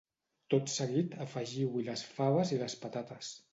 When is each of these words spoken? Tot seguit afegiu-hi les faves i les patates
Tot 0.53 0.71
seguit 0.75 1.13
afegiu-hi 1.27 1.85
les 1.91 2.05
faves 2.17 2.57
i 2.59 2.61
les 2.65 2.79
patates 2.87 3.33